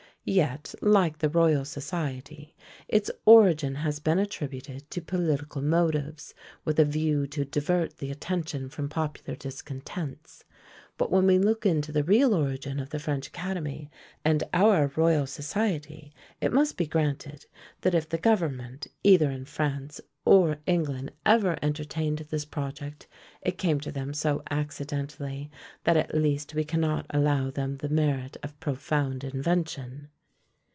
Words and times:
Yet, 0.23 0.75
like 0.83 1.17
the 1.17 1.29
Royal 1.29 1.65
Society, 1.65 2.55
its 2.87 3.09
origin 3.25 3.73
has 3.73 3.99
been 3.99 4.19
attributed 4.19 4.87
to 4.91 5.01
political 5.01 5.63
motives, 5.63 6.35
with 6.63 6.77
a 6.79 6.85
view 6.85 7.25
to 7.25 7.43
divert 7.43 7.97
the 7.97 8.11
attention 8.11 8.69
from 8.69 8.87
popular 8.87 9.35
discontents; 9.35 10.43
but 10.95 11.09
when 11.11 11.25
we 11.25 11.39
look 11.39 11.65
into 11.65 11.91
the 11.91 12.03
real 12.03 12.35
origin 12.35 12.79
of 12.79 12.91
the 12.91 12.99
French 12.99 13.25
Academy, 13.29 13.89
and 14.23 14.43
our 14.53 14.91
Royal 14.95 15.25
Society, 15.25 16.13
it 16.39 16.53
must 16.53 16.77
be 16.77 16.85
granted, 16.85 17.47
that 17.79 17.95
if 17.95 18.07
the 18.07 18.19
government 18.19 18.85
either 19.03 19.31
in 19.31 19.45
France 19.45 19.99
or 20.23 20.59
England 20.67 21.11
ever 21.25 21.57
entertained 21.63 22.19
this 22.29 22.45
project, 22.45 23.07
it 23.41 23.57
came 23.57 23.79
to 23.79 23.91
them 23.91 24.13
so 24.13 24.43
accidentally, 24.51 25.49
that 25.85 25.97
at 25.97 26.13
least 26.13 26.53
we 26.53 26.63
cannot 26.63 27.07
allow 27.09 27.49
them 27.49 27.77
the 27.77 27.89
merit 27.89 28.37
of 28.43 28.59
profound 28.59 29.23
invention. 29.23 30.07